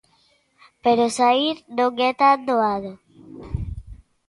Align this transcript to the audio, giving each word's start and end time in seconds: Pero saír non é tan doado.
Pero 0.83 1.13
saír 1.19 1.55
non 1.77 1.91
é 2.09 2.11
tan 2.21 2.39
doado. 2.49 2.91